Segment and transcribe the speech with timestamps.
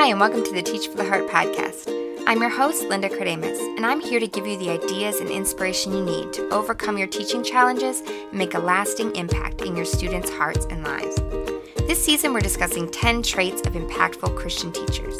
[0.00, 2.24] Hi, and welcome to the Teach for the Heart podcast.
[2.26, 5.92] I'm your host, Linda Kardamis, and I'm here to give you the ideas and inspiration
[5.92, 10.30] you need to overcome your teaching challenges and make a lasting impact in your students'
[10.30, 11.16] hearts and lives.
[11.86, 15.18] This season, we're discussing 10 traits of impactful Christian teachers.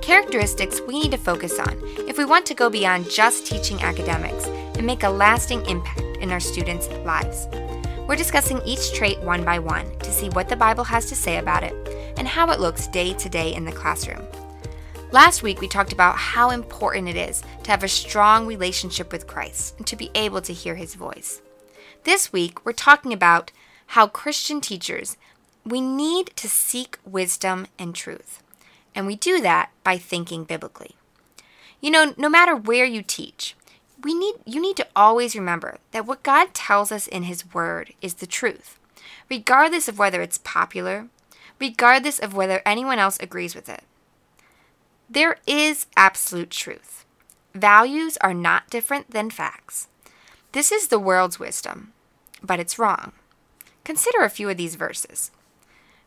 [0.00, 1.76] Characteristics we need to focus on
[2.06, 6.30] if we want to go beyond just teaching academics and make a lasting impact in
[6.30, 7.48] our students' lives.
[8.06, 11.38] We're discussing each trait one by one to see what the Bible has to say
[11.38, 11.89] about it
[12.20, 14.22] and how it looks day to day in the classroom.
[15.10, 19.26] Last week, we talked about how important it is to have a strong relationship with
[19.26, 21.40] Christ and to be able to hear his voice.
[22.04, 23.52] This week, we're talking about
[23.86, 25.16] how Christian teachers
[25.64, 28.42] we need to seek wisdom and truth.
[28.94, 30.96] And we do that by thinking biblically.
[31.80, 33.56] You know, no matter where you teach,
[34.02, 37.94] we need you need to always remember that what God tells us in his word
[38.02, 38.78] is the truth,
[39.30, 41.08] regardless of whether it's popular,
[41.60, 43.82] regardless of whether anyone else agrees with it.
[45.08, 47.04] There is absolute truth.
[47.54, 49.88] Values are not different than facts.
[50.52, 51.92] This is the world's wisdom,
[52.42, 53.12] but it's wrong.
[53.84, 55.30] Consider a few of these verses.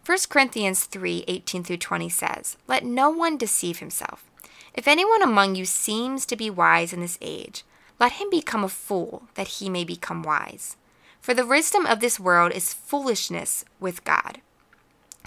[0.05, 4.25] 1 Corinthians 3 18 through 20 says, Let no one deceive himself.
[4.73, 7.63] If anyone among you seems to be wise in this age,
[7.99, 10.75] let him become a fool, that he may become wise.
[11.21, 14.41] For the wisdom of this world is foolishness with God.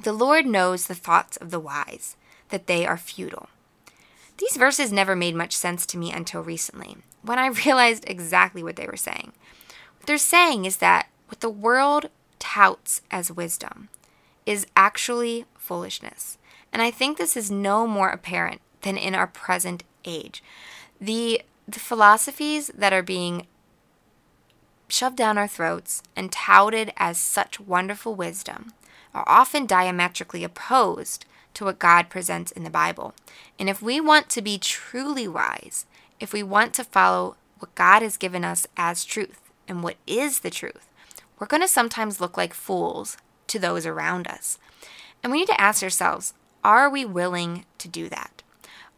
[0.02, 2.16] The Lord knows the thoughts of the wise,
[2.50, 3.48] that they are futile.
[4.39, 8.77] These verses never made much sense to me until recently, when I realized exactly what
[8.77, 9.33] they were saying.
[9.98, 13.89] What they're saying is that what the world touts as wisdom
[14.44, 16.39] is actually foolishness.
[16.72, 20.42] And I think this is no more apparent than in our present age.
[21.00, 23.48] The the philosophies that are being
[24.89, 28.72] shoved down our throats and touted as such wonderful wisdom
[29.17, 33.14] are often diametrically opposed to what God presents in the Bible.
[33.58, 35.86] And if we want to be truly wise,
[36.20, 40.41] if we want to follow what God has given us as truth and what is
[40.41, 40.86] the truth,
[41.39, 44.58] we're going to sometimes look like fools to those around us.
[45.23, 48.42] And we need to ask ourselves are we willing to do that?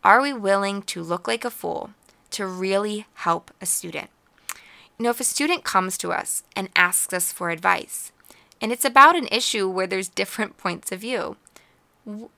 [0.03, 1.91] Are we willing to look like a fool
[2.31, 4.10] to really help a student?
[4.98, 8.10] You know, if a student comes to us and asks us for advice,
[8.60, 11.36] and it's about an issue where there's different points of view.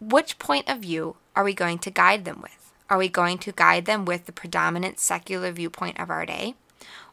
[0.00, 2.72] which point of view are we going to guide them with?
[2.88, 6.54] Are we going to guide them with the predominant secular viewpoint of our day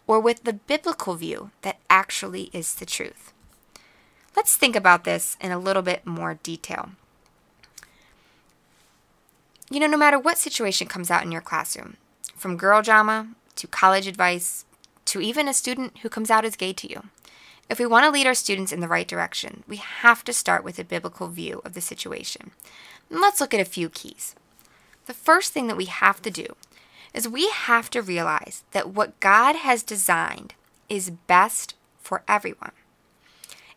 [0.07, 3.31] or with the biblical view that actually is the truth?
[4.35, 6.89] Let's think about this in a little bit more detail.
[9.69, 11.97] You know, no matter what situation comes out in your classroom,
[12.35, 14.66] from girl drama to college advice
[15.06, 17.03] to even a student who comes out as gay to you,
[17.70, 20.64] if we want to lead our students in the right direction, we have to start
[20.64, 22.52] with a biblical view of the situation.
[23.10, 24.36] And let's look at a few keys.
[25.06, 26.56] The first thing that we have to do
[27.14, 30.54] is we have to realize that what God has designed
[30.90, 32.72] is best for everyone.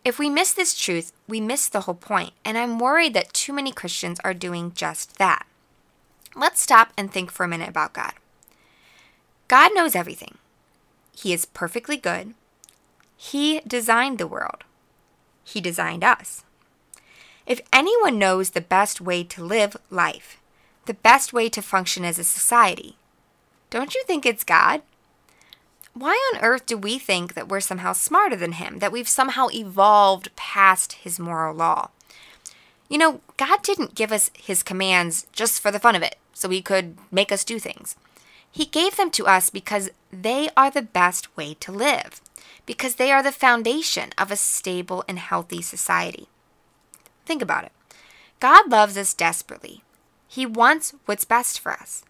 [0.05, 3.53] If we miss this truth, we miss the whole point, and I'm worried that too
[3.53, 5.47] many Christians are doing just that.
[6.35, 8.13] Let's stop and think for a minute about God.
[9.49, 10.39] God knows everything.
[11.15, 12.35] He is perfectly good,
[13.23, 14.65] he designed the world.
[15.45, 16.43] He designed us.
[17.45, 20.41] If anyone knows the best way to live life,
[20.87, 22.97] the best way to function as a society,
[23.69, 24.81] don't you think it's God?
[25.93, 29.49] Why on earth do we think that we're somehow smarter than Him, that we've somehow
[29.53, 31.91] evolved past His moral law?
[32.89, 36.49] You know, God didn't give us His commands just for the fun of it, so
[36.49, 37.97] He could make us do things.
[38.51, 42.23] He gave them to us because they are the best way to live
[42.67, 46.29] because they are the foundation of a stable and healthy society.
[47.27, 47.73] Think about it.
[48.41, 49.83] God loves us desperately.
[50.27, 52.05] He wants what's best for us.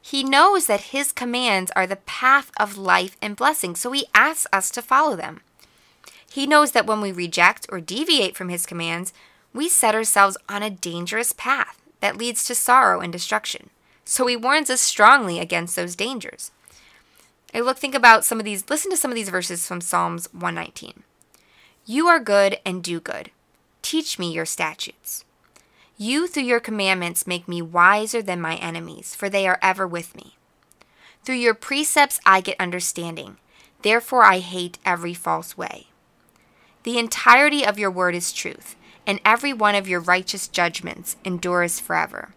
[0.00, 4.46] He knows that His commands are the path of life and blessing, so He asks
[4.52, 5.40] us to follow them.
[6.30, 9.14] He knows that when we reject or deviate from His commands,
[9.54, 13.70] we set ourselves on a dangerous path that leads to sorrow and destruction.
[14.04, 16.50] So He warns us strongly against those dangers.
[17.54, 20.28] I look think about some of these listen to some of these verses from Psalms
[20.32, 21.04] 119.
[21.86, 23.30] You are good and do good.
[23.80, 25.24] Teach me your statutes.
[25.96, 30.16] You through your commandments make me wiser than my enemies, for they are ever with
[30.16, 30.36] me.
[31.22, 33.36] Through your precepts I get understanding.
[33.82, 35.86] Therefore I hate every false way.
[36.82, 38.74] The entirety of your word is truth,
[39.06, 42.34] and every one of your righteous judgments endures forever.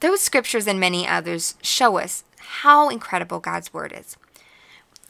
[0.00, 4.16] Those scriptures and many others show us how incredible God's Word is.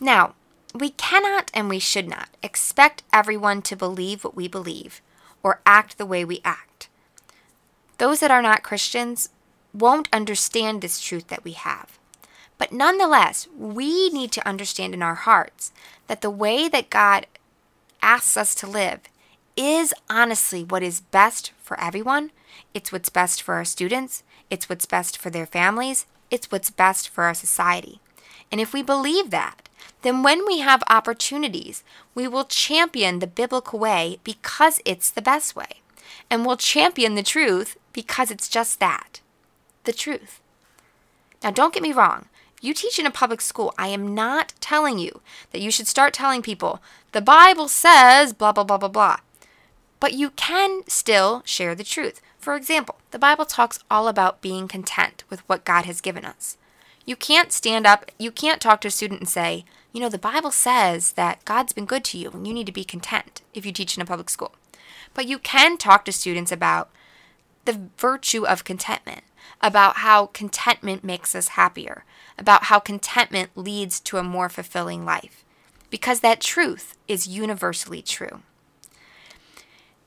[0.01, 0.35] Now,
[0.75, 5.01] we cannot and we should not expect everyone to believe what we believe
[5.43, 6.89] or act the way we act.
[7.99, 9.29] those that are not Christians
[9.73, 11.99] won't understand this truth that we have.
[12.59, 15.73] But nonetheless, we need to understand in our hearts
[16.07, 17.27] that the way that God
[18.03, 19.01] asks us to live
[19.57, 22.31] is honestly what is best for everyone.
[22.73, 27.09] It's what's best for our students, it's what's best for their families, it's what's best
[27.09, 28.01] for our society.
[28.51, 29.69] And if we believe that,
[30.03, 35.55] then when we have opportunities, we will champion the biblical way because it's the best
[35.55, 35.81] way.
[36.29, 39.21] And we'll champion the truth because it's just that
[39.85, 40.41] the truth.
[41.43, 42.27] Now, don't get me wrong.
[42.61, 43.73] You teach in a public school.
[43.79, 45.21] I am not telling you
[45.53, 46.83] that you should start telling people,
[47.13, 49.19] the Bible says blah, blah, blah, blah, blah.
[50.01, 52.21] But you can still share the truth.
[52.45, 56.59] For example, the Bible talks all about being content with what God has given us.
[57.07, 59.65] You can't stand up, you can't talk to a student and say,
[59.95, 62.71] you know, the Bible says that God's been good to you and you need to
[62.71, 64.55] be content if you teach in a public school.
[65.15, 66.91] But you can talk to students about
[67.65, 69.23] the virtue of contentment,
[69.63, 72.05] about how contentment makes us happier,
[72.39, 75.47] about how contentment leads to a more fulfilling life,
[75.89, 78.43] because that truth is universally true.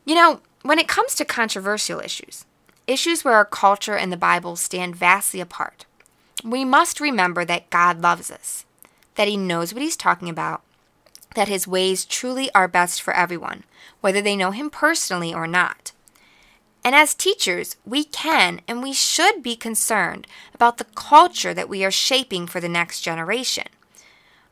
[0.06, 2.46] You know, when it comes to controversial issues,
[2.88, 5.86] issues where our culture and the Bible stand vastly apart,
[6.44, 8.66] we must remember that God loves us,
[9.16, 10.62] that He knows what He's talking about,
[11.36, 13.64] that His ways truly are best for everyone,
[14.02, 15.92] whether they know Him personally or not.
[16.84, 21.84] And as teachers, we can and we should be concerned about the culture that we
[21.84, 23.68] are shaping for the next generation.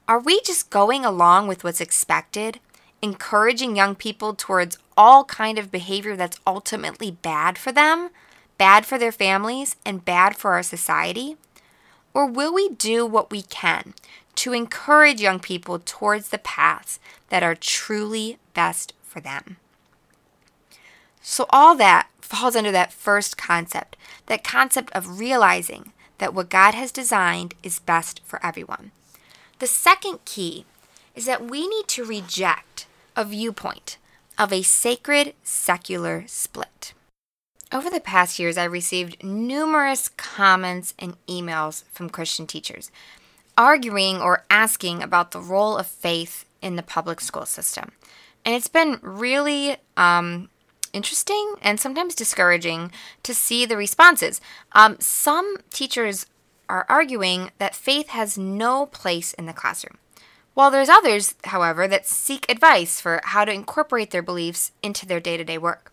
[0.08, 2.60] Are we just going along with what's expected,
[3.06, 8.10] encouraging young people towards all kind of behavior that's ultimately bad for them,
[8.58, 11.38] bad for their families, and bad for our society?
[12.16, 13.94] Or will we do what we can
[14.36, 17.00] to encourage young people towards the paths
[17.30, 19.58] that are truly best for them?
[21.22, 26.74] So, all that falls under that first concept that concept of realizing that what God
[26.74, 28.92] has designed is best for everyone.
[29.60, 30.66] The second key
[31.16, 32.75] is that we need to reject
[33.16, 33.98] a viewpoint
[34.38, 36.94] of a sacred secular split.
[37.72, 42.92] Over the past years, I received numerous comments and emails from Christian teachers
[43.58, 47.92] arguing or asking about the role of faith in the public school system.
[48.44, 50.50] And it's been really um,
[50.94, 52.92] interesting and sometimes discouraging
[53.24, 54.42] to see the responses.
[54.74, 56.26] Um, some teachers
[56.68, 59.98] are arguing that faith has no place in the classroom.
[60.56, 65.20] While there's others, however, that seek advice for how to incorporate their beliefs into their
[65.20, 65.92] day to day work.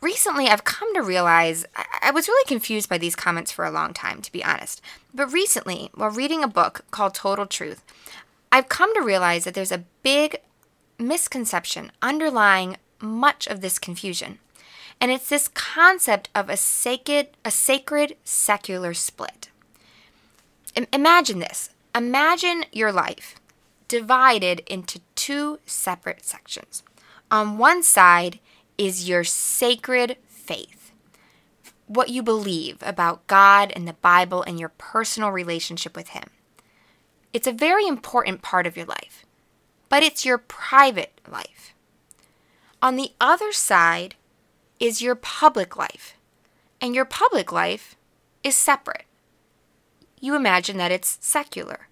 [0.00, 1.64] Recently, I've come to realize
[2.02, 4.80] I was really confused by these comments for a long time, to be honest.
[5.12, 7.82] But recently, while reading a book called Total Truth,
[8.50, 10.38] I've come to realize that there's a big
[10.98, 14.38] misconception underlying much of this confusion.
[15.00, 19.50] And it's this concept of a sacred, a sacred secular split.
[20.76, 21.70] I- imagine this.
[21.94, 23.34] Imagine your life
[23.86, 26.82] divided into two separate sections.
[27.30, 28.38] On one side
[28.78, 30.92] is your sacred faith,
[31.86, 36.30] what you believe about God and the Bible and your personal relationship with Him.
[37.34, 39.26] It's a very important part of your life,
[39.90, 41.74] but it's your private life.
[42.80, 44.14] On the other side
[44.80, 46.14] is your public life,
[46.80, 47.96] and your public life
[48.42, 49.04] is separate.
[50.22, 51.88] You imagine that it's secular.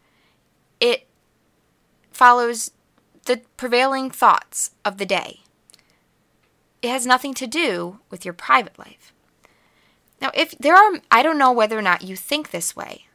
[0.78, 1.08] It
[2.12, 2.70] follows
[3.26, 5.40] the prevailing thoughts of the day.
[6.80, 9.12] It has nothing to do with your private life.
[10.22, 13.06] Now, if there are, I don't know whether or not you think this way,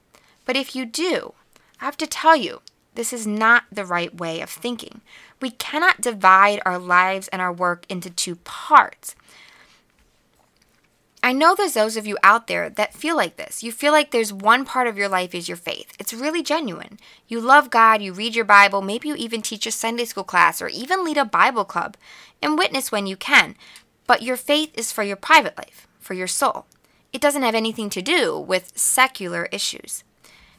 [0.43, 1.33] but if you do,
[1.79, 2.61] I have to tell you,
[2.95, 4.99] this is not the right way of thinking.
[5.41, 9.15] We cannot divide our lives and our work into two parts.
[11.25, 13.63] I know there's those of you out there that feel like this.
[13.63, 15.91] You feel like there's one part of your life is your faith.
[15.97, 16.99] It's really genuine.
[17.27, 20.61] You love God, you read your Bible, maybe you even teach a Sunday school class
[20.61, 21.97] or even lead a Bible club
[22.43, 23.55] and witness when you can.
[24.05, 26.67] But your faith is for your private life, for your soul.
[27.11, 30.03] It doesn't have anything to do with secular issues.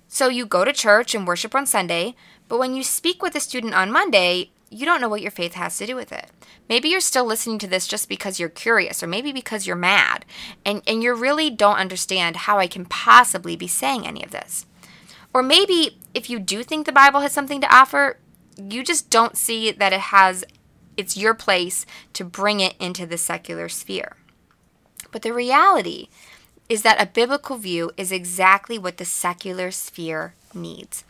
[0.09, 2.17] So you go to church and worship on Sunday,
[2.49, 5.55] but when you speak with a student on Monday, you don't know what your faith
[5.55, 6.31] has to do with it.
[6.69, 10.27] Maybe you're still listening to this just because you're curious, or maybe because you're mad,
[10.65, 14.67] and, and you really don't understand how I can possibly be saying any of this.
[15.33, 18.19] Or maybe if you do think the Bible has something to offer,
[18.57, 20.45] you just don't see that it has,
[20.97, 24.17] it's your place to bring it into the secular sphere.
[25.11, 26.09] But the reality
[26.69, 31.05] is that a biblical view is exactly what the secular sphere needs.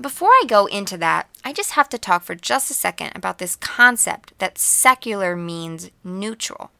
[0.00, 3.38] Before I go into that, I just have to talk for just a second about
[3.38, 6.70] this concept that secular means neutral.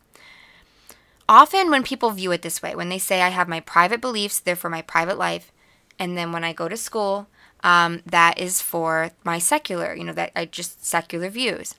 [1.28, 4.40] often when people view it this way, when they say, I have my private beliefs,
[4.40, 5.52] therefore my private life,
[5.98, 7.28] and then when I go to school,
[7.62, 11.74] um, that is for my secular, you know, that I just secular views.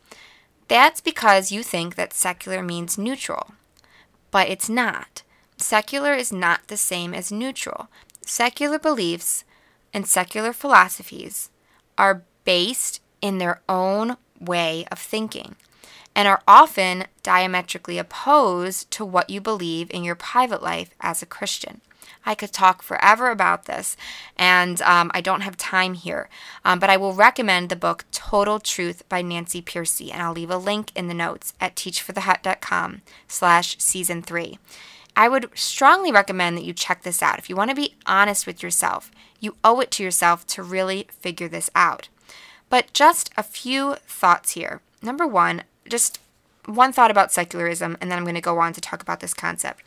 [0.68, 3.54] That's because you think that secular means neutral,
[4.30, 5.24] but it's not.
[5.58, 7.88] Secular is not the same as neutral.
[8.24, 9.46] Secular beliefs
[9.94, 11.50] and secular philosophies
[11.98, 15.56] are based in their own way of thinking
[16.16, 21.26] and are often diametrically opposed to what you believe in your private life as a
[21.28, 21.82] Christian.
[22.26, 23.96] I could talk forever about this,
[24.36, 26.30] and um, I don't have time here.
[26.66, 30.50] Um, but I will recommend the book Total Truth by Nancy Pearcey, and I'll leave
[30.52, 34.60] a link in the notes at teachfortheheart.com slash season three.
[35.20, 37.40] I would strongly recommend that you check this out.
[37.40, 39.12] If you want to be honest with yourself,
[39.42, 42.08] you owe it to yourself to really figure this out.
[42.70, 44.80] But just a few thoughts here.
[45.02, 46.20] Number one, just
[46.68, 49.34] one thought about secularism, and then I'm going to go on to talk about this
[49.34, 49.84] concept.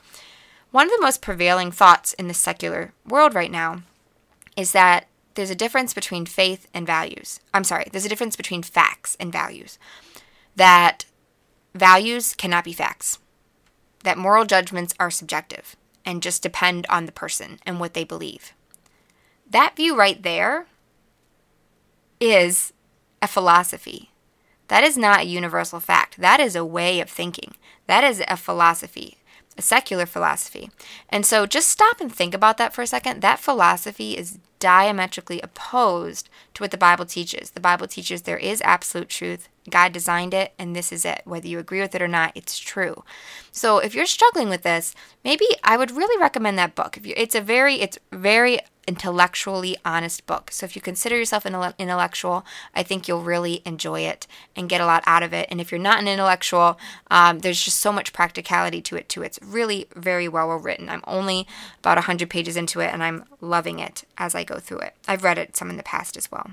[0.70, 3.84] One of the most prevailing thoughts in the secular world right now
[4.54, 7.40] is that there's a difference between faith and values.
[7.54, 9.78] I'm sorry, there's a difference between facts and values.
[10.56, 11.06] That
[11.74, 13.18] values cannot be facts.
[14.02, 18.52] That moral judgments are subjective and just depend on the person and what they believe.
[19.48, 20.66] That view right there
[22.20, 22.72] is
[23.20, 24.10] a philosophy.
[24.68, 26.18] That is not a universal fact.
[26.18, 27.54] That is a way of thinking.
[27.86, 29.18] That is a philosophy
[29.56, 30.70] a secular philosophy.
[31.08, 33.20] And so just stop and think about that for a second.
[33.20, 37.50] That philosophy is diametrically opposed to what the Bible teaches.
[37.50, 39.48] The Bible teaches there is absolute truth.
[39.68, 41.22] God designed it, and this is it.
[41.24, 43.02] Whether you agree with it or not, it's true.
[43.50, 44.94] So if you're struggling with this,
[45.24, 46.96] maybe I would really recommend that book.
[46.96, 50.50] If you, it's a very, it's very intellectually honest book.
[50.50, 54.80] So if you consider yourself an intellectual, I think you'll really enjoy it and get
[54.80, 55.48] a lot out of it.
[55.50, 56.78] And if you're not an intellectual,
[57.10, 59.22] um, there's just so much practicality to it too.
[59.22, 60.88] It's really very well written.
[60.88, 61.46] I'm only
[61.78, 64.94] about 100 pages into it and I'm loving it as I go through it.
[65.06, 66.50] I've read it some in the past as well.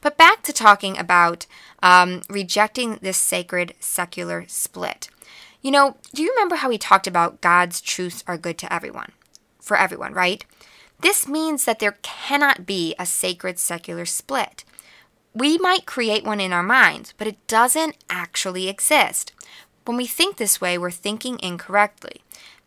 [0.00, 1.46] But back to talking about
[1.82, 5.10] um, rejecting this sacred secular split.
[5.62, 9.12] You know, do you remember how we talked about God's truths are good to everyone?
[9.60, 10.44] For everyone, right?
[11.00, 14.64] This means that there cannot be a sacred secular split.
[15.34, 19.32] We might create one in our minds, but it doesn't actually exist.
[19.84, 22.20] When we think this way, we're thinking incorrectly.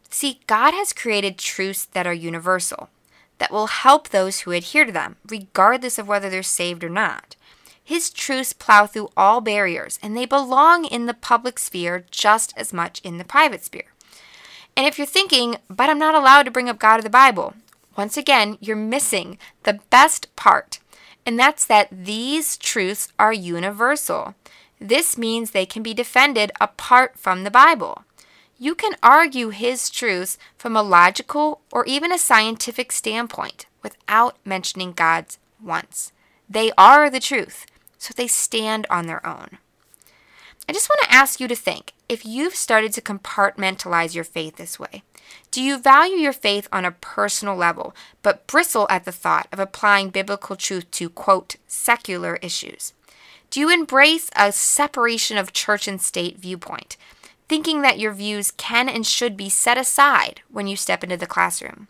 [0.10, 2.90] See, God has created truths that are universal,
[3.38, 7.36] that will help those who adhere to them, regardless of whether they're saved or not.
[7.84, 12.72] His truths plow through all barriers, and they belong in the public sphere just as
[12.72, 13.94] much in the private sphere.
[14.76, 17.54] And if you're thinking, but I'm not allowed to bring up God or the Bible,
[17.96, 20.80] once again, you're missing the best part,
[21.26, 24.36] and that's that these truths are universal.
[24.80, 28.04] This means they can be defended apart from the Bible.
[28.58, 34.92] You can argue his truths from a logical or even a scientific standpoint without mentioning
[34.94, 36.12] God's once.
[36.50, 37.66] They are the truth,
[37.98, 39.58] so they stand on their own.
[40.68, 44.56] I just want to ask you to think if you've started to compartmentalize your faith
[44.56, 45.04] this way.
[45.52, 49.60] Do you value your faith on a personal level, but bristle at the thought of
[49.60, 52.94] applying biblical truth to, quote, secular issues?
[53.50, 56.98] Do you embrace a separation of church and state viewpoint,
[57.50, 61.28] thinking that your views can and should be set aside when you step into the
[61.28, 61.88] classroom?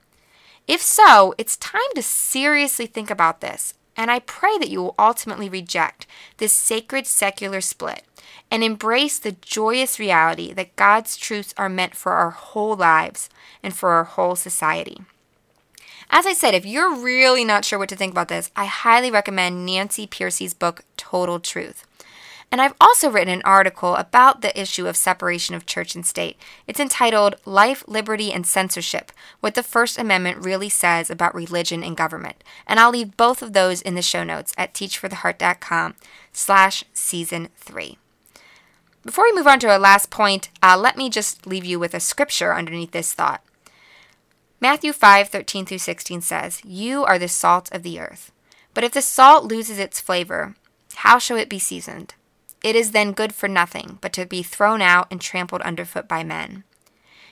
[0.67, 4.95] If so, it's time to seriously think about this, and I pray that you will
[4.97, 6.07] ultimately reject
[6.37, 8.03] this sacred secular split
[8.49, 13.29] and embrace the joyous reality that God's truths are meant for our whole lives
[13.61, 15.01] and for our whole society.
[16.09, 19.09] As I said, if you're really not sure what to think about this, I highly
[19.09, 21.87] recommend Nancy Pearcey's book, Total Truth.
[22.53, 26.37] And I've also written an article about the issue of separation of church and state.
[26.67, 31.97] It's entitled Life, Liberty, and Censorship What the First Amendment Really Says About Religion and
[31.97, 32.43] Government.
[32.67, 35.95] And I'll leave both of those in the show notes at teachfortheheart.com
[36.31, 37.97] slash season three.
[39.01, 41.95] Before we move on to our last point, uh, let me just leave you with
[41.95, 43.43] a scripture underneath this thought.
[44.61, 48.31] Matthew 5 13 through 16 says, You are the salt of the earth.
[48.75, 50.53] But if the salt loses its flavor,
[50.97, 52.13] how shall it be seasoned?
[52.63, 56.23] It is then good for nothing but to be thrown out and trampled underfoot by
[56.23, 56.63] men.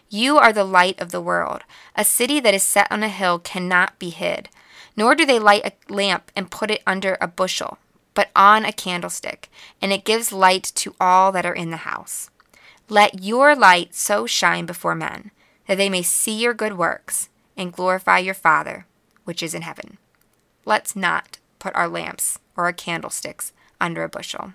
[0.09, 1.61] You are the light of the world.
[1.95, 4.49] A city that is set on a hill cannot be hid,
[4.97, 7.77] nor do they light a lamp and put it under a bushel
[8.13, 9.49] but on a candlestick,
[9.81, 12.29] and it gives light to all that are in the house.
[12.89, 15.31] Let your light so shine before men,
[15.67, 18.85] that they may see your good works and glorify your Father,
[19.23, 19.97] which is in heaven.
[20.65, 24.53] Let's not put our lamps or our candlesticks under a bushel.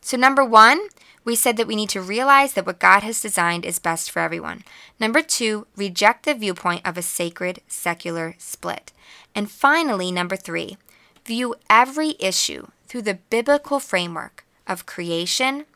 [0.00, 0.88] So, number one,
[1.24, 4.20] we said that we need to realize that what God has designed is best for
[4.20, 4.64] everyone.
[4.98, 8.92] Number two, reject the viewpoint of a sacred secular split.
[9.34, 10.78] And finally, number three,
[11.26, 15.66] view every issue through the biblical framework of creation,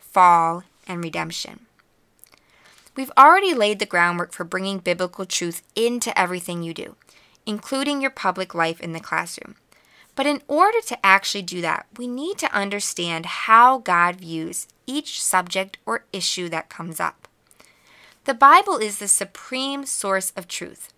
[0.00, 1.66] fall, and redemption.
[2.96, 6.96] We've already laid the groundwork for bringing biblical truth into everything you do,
[7.46, 9.54] including your public life in the classroom.
[10.18, 15.22] But in order to actually do that, we need to understand how God views each
[15.22, 17.28] subject or issue that comes up.
[18.24, 20.92] The Bible is the supreme source of truth,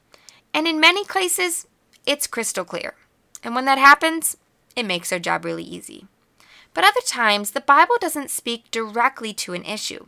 [0.54, 1.66] and in many cases,
[2.06, 2.94] it's crystal clear.
[3.44, 4.38] And when that happens,
[4.74, 6.06] it makes our job really easy.
[6.72, 10.06] But other times, the Bible doesn't speak directly to an issue,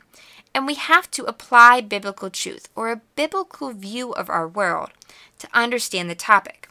[0.55, 4.93] and we have to apply biblical truth or a biblical view of our world
[5.39, 6.71] to understand the topic.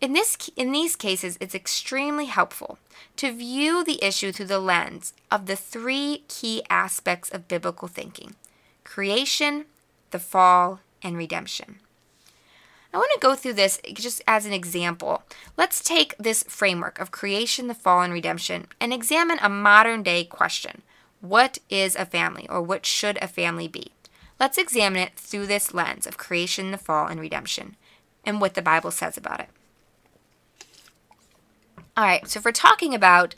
[0.00, 2.78] In, this, in these cases, it's extremely helpful
[3.16, 8.34] to view the issue through the lens of the three key aspects of biblical thinking
[8.82, 9.66] creation,
[10.10, 11.80] the fall, and redemption.
[12.92, 15.22] I want to go through this just as an example.
[15.56, 20.24] Let's take this framework of creation, the fall, and redemption and examine a modern day
[20.24, 20.82] question
[21.20, 23.92] What is a family, or what should a family be?
[24.40, 27.76] Let's examine it through this lens of creation, the fall, and redemption,
[28.24, 29.50] and what the Bible says about it.
[31.96, 33.34] All right, so if we're talking about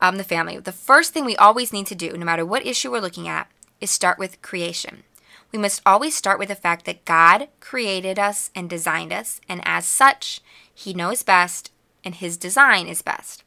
[0.00, 2.90] um, the family, the first thing we always need to do, no matter what issue
[2.90, 5.04] we're looking at, is start with creation.
[5.52, 9.60] We must always start with the fact that God created us and designed us, and
[9.64, 10.40] as such,
[10.72, 11.70] He knows best
[12.04, 13.44] and His design is best.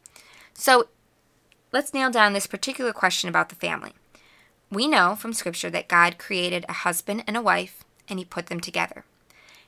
[0.53, 0.89] So
[1.71, 3.93] let's nail down this particular question about the family.
[4.69, 8.47] We know from Scripture that God created a husband and a wife, and He put
[8.47, 9.05] them together.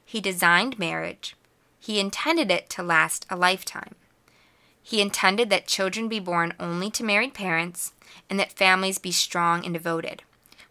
[0.04, 1.36] He designed marriage,
[1.80, 3.96] He intended it to last a lifetime.
[4.88, 7.94] He intended that children be born only to married parents
[8.30, 10.22] and that families be strong and devoted.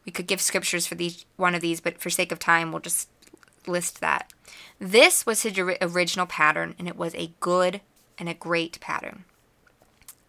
[0.06, 2.80] We could give scriptures for these one of these, but for sake of time, we'll
[2.80, 3.08] just
[3.66, 4.32] list that.
[4.78, 7.80] This was his original pattern, and it was a good
[8.16, 9.24] and a great pattern.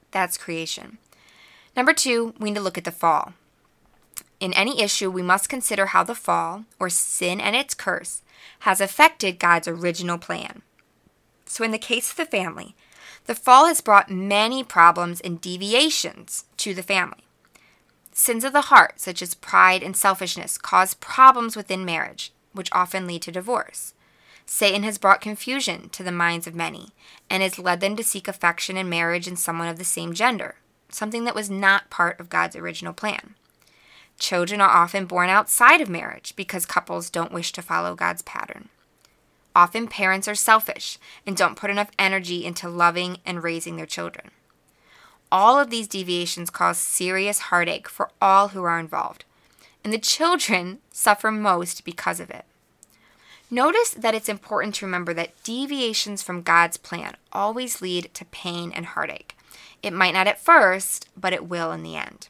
[0.10, 0.98] That's creation.
[1.76, 3.34] Number two, we need to look at the fall.
[4.40, 8.24] In any issue, we must consider how the fall, or sin and its curse,
[8.62, 10.64] has affected God's original plan.
[11.46, 12.76] So, in the case of the family,
[13.26, 17.24] the fall has brought many problems and deviations to the family.
[18.12, 23.08] Sins of the heart, such as pride and selfishness, cause problems within marriage, which often
[23.08, 23.94] lead to divorce.
[24.46, 26.90] Satan has brought confusion to the minds of many
[27.30, 30.56] and has led them to seek affection and marriage in someone of the same gender,
[30.90, 33.36] something that was not part of God's original plan.
[34.20, 38.70] Children are often born outside of marriage because couples don't wish to follow God's pattern.
[39.56, 44.32] Often parents are selfish and don't put enough energy into loving and raising their children.
[45.32, 49.24] All of these deviations cause serious heartache for all who are involved,
[49.84, 52.46] and the children suffer most because of it.
[53.50, 58.72] Notice that it's important to remember that deviations from God's plan always lead to pain
[58.72, 59.38] and heartache.
[59.84, 62.28] It might not at first, but it will in the end.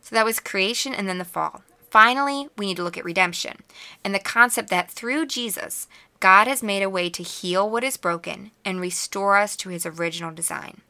[0.00, 1.62] So that was creation and then the fall.
[1.90, 3.62] Finally, we need to look at redemption
[4.04, 5.86] and the concept that through Jesus,
[6.20, 9.86] God has made a way to heal what is broken and restore us to his
[9.86, 10.80] original design.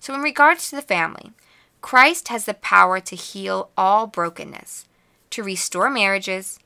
[0.00, 1.32] So, in regards to the family,
[1.80, 4.86] Christ has the power to heal all brokenness,
[5.30, 6.58] to restore marriages,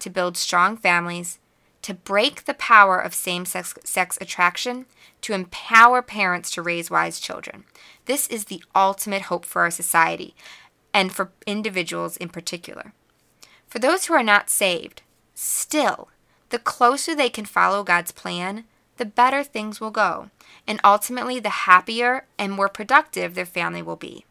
[0.00, 1.38] to build strong families,
[1.82, 4.86] to break the power of same sex attraction,
[5.20, 7.64] to empower parents to raise wise children.
[8.06, 10.34] This is the ultimate hope for our society
[10.92, 12.94] and for individuals in particular.
[13.66, 15.02] For those who are not saved,
[15.34, 16.08] still,
[16.54, 18.62] the closer they can follow God's plan,
[18.96, 20.30] the better things will go,
[20.68, 24.24] and ultimately the happier and more productive their family will be.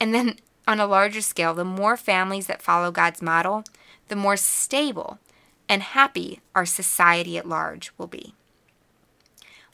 [0.00, 0.36] And then
[0.68, 3.64] on a larger scale, the more families that follow God's model,
[4.06, 5.18] the more stable
[5.68, 8.32] and happy our society at large will be.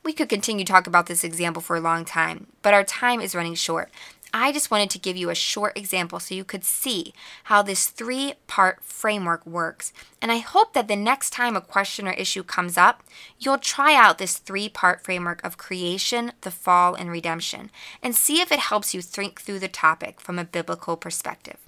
[0.03, 3.21] We could continue to talk about this example for a long time, but our time
[3.21, 3.91] is running short.
[4.39, 7.87] I just wanted to give you a short example so you could see how this
[7.87, 9.95] three part framework works.
[10.21, 13.03] And I hope that the next time a question or issue comes up,
[13.39, 17.71] you'll try out this three part framework of creation, the fall, and redemption
[18.03, 21.66] and see if it helps you think through the topic from a biblical perspective.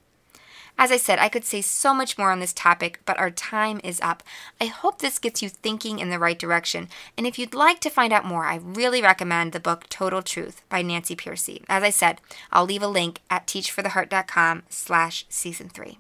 [0.80, 3.80] As I said, I could say so much more on this topic, but our time
[3.82, 4.22] is up.
[4.60, 6.88] I hope this gets you thinking in the right direction.
[7.16, 10.62] And if you'd like to find out more, I really recommend the book Total Truth
[10.68, 11.64] by Nancy Pearcey.
[11.68, 12.20] As I said,
[12.52, 15.98] I'll leave a link at teachfortheheart.com slash season three.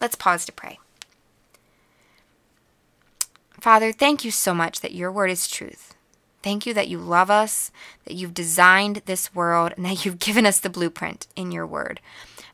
[0.00, 0.80] Let's pause to pray.
[3.60, 5.94] Father, thank you so much that your word is truth.
[6.42, 7.70] Thank you that you love us,
[8.04, 12.00] that you've designed this world, and that you've given us the blueprint in your word.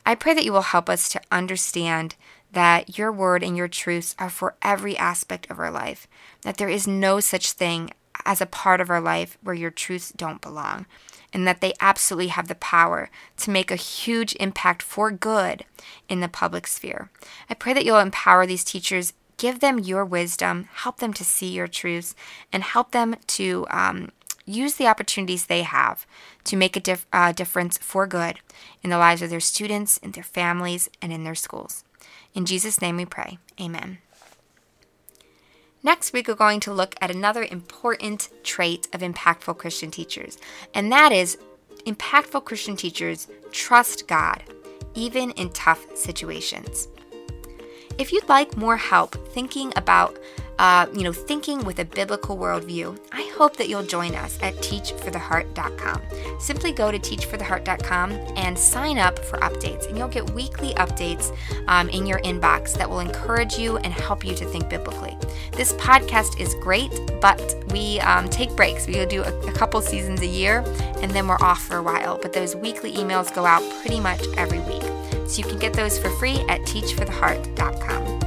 [0.08, 2.16] I pray that you will help us to understand
[2.50, 6.08] that your word and your truths are for every aspect of our life,
[6.44, 7.90] that there is no such thing
[8.24, 10.86] as a part of our life where your truths don't belong,
[11.30, 15.66] and that they absolutely have the power to make a huge impact for good
[16.08, 17.10] in the public sphere.
[17.50, 19.12] I pray that you'll empower these teachers.
[19.36, 22.14] Give them your wisdom, help them to see your truths,
[22.50, 24.12] and help them to um,
[24.48, 26.06] use the opportunities they have
[26.44, 28.40] to make a dif- uh, difference for good
[28.82, 31.84] in the lives of their students, in their families, and in their schools.
[32.34, 33.38] In Jesus' name we pray.
[33.60, 33.98] Amen.
[35.82, 40.38] Next week, we're going to look at another important trait of impactful Christian teachers,
[40.74, 41.38] and that is
[41.86, 44.42] impactful Christian teachers trust God,
[44.94, 46.88] even in tough situations.
[47.96, 50.18] If you'd like more help thinking about
[50.58, 54.54] uh, you know, thinking with a biblical worldview, I hope that you'll join us at
[54.56, 56.02] teachfortheheart.com.
[56.40, 61.36] Simply go to teachfortheheart.com and sign up for updates, and you'll get weekly updates
[61.68, 65.16] um, in your inbox that will encourage you and help you to think biblically.
[65.52, 66.90] This podcast is great,
[67.20, 68.86] but we um, take breaks.
[68.86, 70.64] We do a, a couple seasons a year,
[71.00, 72.18] and then we're off for a while.
[72.20, 74.82] But those weekly emails go out pretty much every week.
[75.28, 78.17] So you can get those for free at teachfortheheart.com.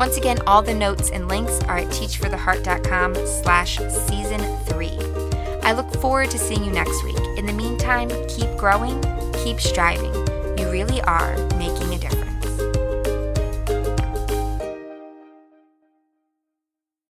[0.00, 4.98] Once again, all the notes and links are at teachfortheheart.com slash season three.
[5.62, 7.18] I look forward to seeing you next week.
[7.36, 8.98] In the meantime, keep growing,
[9.44, 10.14] keep striving.
[10.56, 12.19] You really are making a difference.